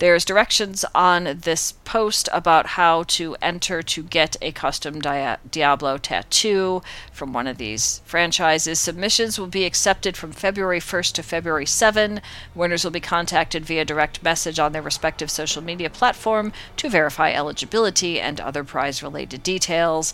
[0.01, 5.99] There's directions on this post about how to enter to get a custom Dia- Diablo
[5.99, 6.83] tattoo
[7.13, 8.81] from one of these franchises.
[8.81, 12.21] Submissions will be accepted from February 1st to February 7.
[12.57, 17.33] Winners will be contacted via direct message on their respective social media platform to verify
[17.33, 20.13] eligibility and other prize related details.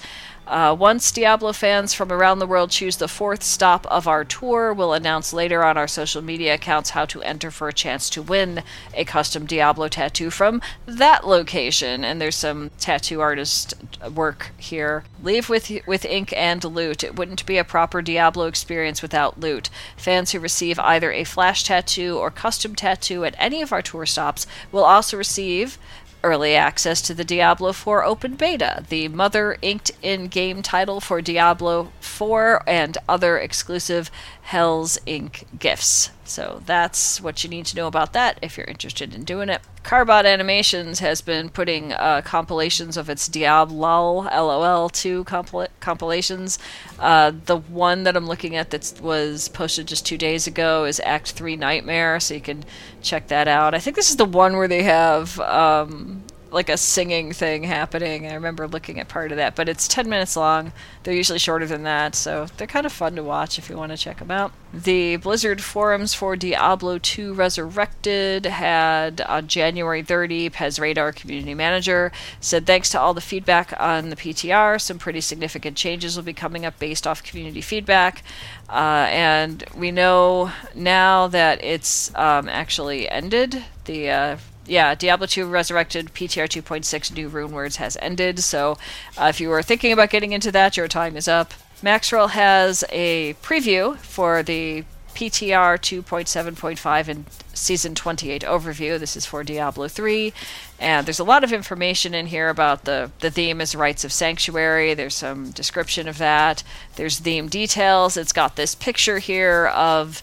[0.51, 4.74] Uh, once Diablo fans from around the world choose the fourth stop of our tour,
[4.74, 8.20] we'll announce later on our social media accounts how to enter for a chance to
[8.20, 12.03] win a custom Diablo tattoo from that location.
[12.03, 13.74] And there's some tattoo artist
[14.12, 15.05] work here.
[15.22, 17.05] Leave with with ink and loot.
[17.05, 19.70] It wouldn't be a proper Diablo experience without loot.
[19.96, 24.05] Fans who receive either a flash tattoo or custom tattoo at any of our tour
[24.05, 25.78] stops will also receive
[26.23, 31.21] early access to the Diablo 4 open beta, the mother inked in game title for
[31.21, 34.11] Diablo 4, and other exclusive
[34.43, 35.45] Hells Inc.
[35.59, 36.11] gifts.
[36.31, 39.61] So that's what you need to know about that if you're interested in doing it.
[39.83, 46.59] Carbot Animations has been putting uh, compilations of its Diablo LOL 2 compil- compilations.
[46.99, 51.01] Uh, the one that I'm looking at that was posted just two days ago is
[51.01, 52.64] Act 3 Nightmare, so you can
[53.03, 53.74] check that out.
[53.74, 55.41] I think this is the one where they have.
[55.41, 56.22] Um,
[56.53, 58.26] like a singing thing happening.
[58.26, 60.72] I remember looking at part of that, but it's 10 minutes long.
[61.03, 63.92] They're usually shorter than that, so they're kind of fun to watch if you want
[63.92, 64.53] to check them out.
[64.72, 72.66] The Blizzard forums for Diablo 2 Resurrected had on January 30, PezRadar community manager said
[72.66, 76.64] thanks to all the feedback on the PTR, some pretty significant changes will be coming
[76.64, 78.22] up based off community feedback.
[78.68, 83.64] Uh, and we know now that it's um, actually ended.
[83.86, 84.36] The uh,
[84.67, 88.79] yeah, Diablo 2 Resurrected PTR 2.6 New Rune Words has ended, so
[89.19, 91.55] uh, if you were thinking about getting into that, your time is up.
[91.83, 94.85] Maxroll has a preview for the
[95.15, 98.99] PTR 2.7.5 and Season 28 overview.
[98.99, 100.33] This is for Diablo 3,
[100.79, 104.13] and there's a lot of information in here about the, the theme is Rites of
[104.13, 104.95] Sanctuary.
[104.95, 106.63] There's some description of that.
[106.97, 108.17] There's theme details.
[108.17, 110.23] It's got this picture here of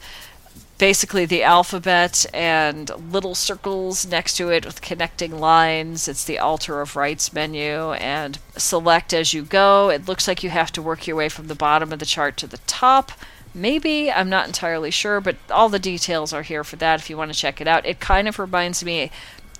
[0.77, 6.07] basically the alphabet and little circles next to it with connecting lines.
[6.07, 9.89] It's the Altar of rites menu and select as you go.
[9.89, 12.37] It looks like you have to work your way from the bottom of the chart
[12.37, 13.11] to the top.
[13.53, 17.17] Maybe, I'm not entirely sure, but all the details are here for that if you
[17.17, 17.85] want to check it out.
[17.85, 19.09] It kind of reminds me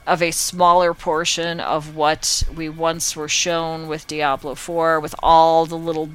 [0.06, 5.66] of a smaller portion of what we once were shown with Diablo 4, with all
[5.66, 6.12] the little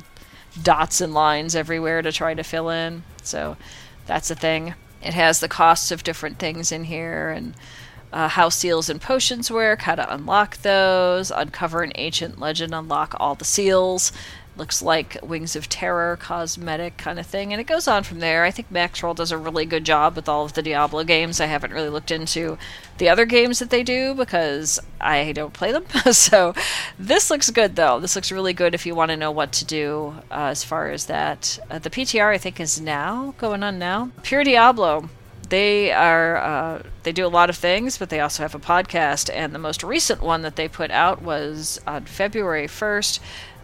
[0.62, 3.02] dots and lines everywhere to try to fill in.
[3.22, 3.56] So
[4.06, 4.74] that's a thing.
[5.02, 7.54] It has the costs of different things in here and
[8.12, 13.14] uh, how seals and potions work, how to unlock those, uncover an ancient legend, unlock
[13.18, 14.12] all the seals.
[14.54, 18.44] Looks like Wings of Terror cosmetic kind of thing, and it goes on from there.
[18.44, 21.40] I think Maxroll does a really good job with all of the Diablo games.
[21.40, 22.58] I haven't really looked into
[22.98, 25.86] the other games that they do because I don't play them.
[26.12, 26.54] so
[26.98, 27.98] this looks good though.
[27.98, 30.90] This looks really good if you want to know what to do uh, as far
[30.90, 31.58] as that.
[31.70, 34.10] Uh, the PTR I think is now going on now.
[34.22, 35.08] Pure Diablo
[35.52, 39.28] they are uh, they do a lot of things, but they also have a podcast.
[39.30, 43.20] And the most recent one that they put out was on February first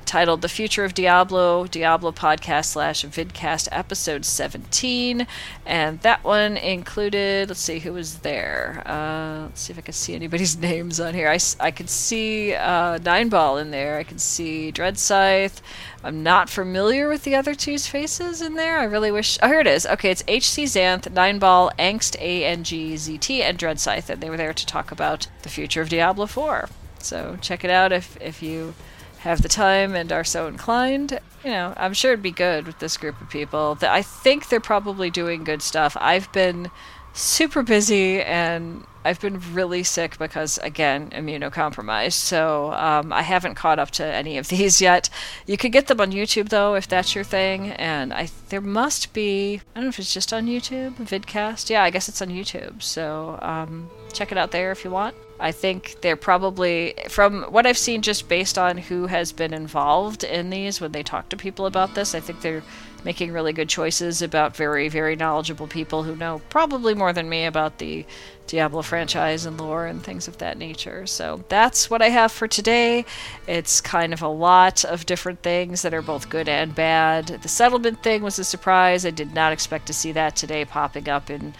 [0.09, 5.27] titled The Future of Diablo, Diablo Podcast slash Vidcast Episode 17.
[5.67, 8.83] And that one included, let's see who was there.
[8.87, 11.29] Uh, let's see if I can see anybody's names on here.
[11.29, 13.99] I, I could see uh, Nineball in there.
[13.99, 15.61] I can see Dread Scythe.
[16.03, 18.79] I'm not familiar with the other two's faces in there.
[18.79, 19.39] I really wish.
[19.43, 19.85] Oh, here it is.
[19.85, 24.09] Okay, it's HC Xanth, Nineball, Angst, A-N-G-Z-T, and Dread Scythe.
[24.09, 26.71] And they were there to talk about the future of Diablo 4.
[26.99, 28.73] So check it out if, if you
[29.21, 32.79] have the time and are so inclined, you know, I'm sure it'd be good with
[32.79, 33.77] this group of people.
[33.83, 35.97] I think they're probably doing good stuff.
[36.01, 36.71] I've been
[37.13, 42.13] super busy and I've been really sick because, again, immunocompromised.
[42.13, 45.09] So um, I haven't caught up to any of these yet.
[45.47, 47.71] You could get them on YouTube though, if that's your thing.
[47.73, 51.71] And I there must be I don't know if it's just on YouTube, vidcast.
[51.71, 52.83] Yeah, I guess it's on YouTube.
[52.83, 55.15] So um, check it out there if you want.
[55.41, 60.25] I think they're probably, from what I've seen, just based on who has been involved
[60.25, 62.65] in these when they talk to people about this, I think they're
[63.05, 67.45] making really good choices about very, very knowledgeable people who know probably more than me
[67.45, 68.05] about the
[68.47, 71.07] Diablo franchise and lore and things of that nature.
[71.07, 73.05] So that's what I have for today.
[73.47, 77.27] It's kind of a lot of different things that are both good and bad.
[77.27, 79.05] The settlement thing was a surprise.
[79.05, 81.55] I did not expect to see that today popping up in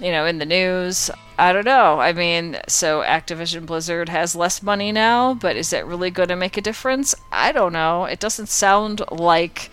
[0.00, 1.10] you know, in the news.
[1.38, 2.00] I don't know.
[2.00, 6.36] I mean, so Activision Blizzard has less money now, but is that really going to
[6.36, 7.14] make a difference?
[7.30, 8.04] I don't know.
[8.04, 9.70] It doesn't sound like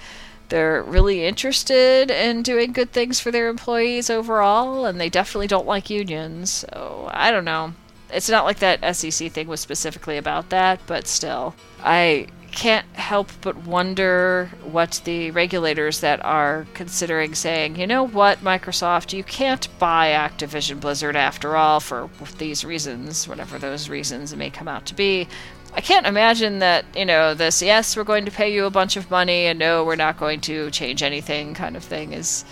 [0.52, 5.66] they're really interested in doing good things for their employees overall, and they definitely don't
[5.66, 6.52] like unions.
[6.52, 7.74] So I don't know.
[8.14, 11.56] It's not like that SEC thing was specifically about that, but still.
[11.82, 18.40] I can't help but wonder what the regulators that are considering saying, you know what,
[18.40, 24.50] Microsoft, you can't buy Activision Blizzard after all for these reasons, whatever those reasons may
[24.50, 25.30] come out to be.
[25.74, 28.98] I can't imagine that, you know, this, yes, we're going to pay you a bunch
[28.98, 32.44] of money and no, we're not going to change anything kind of thing is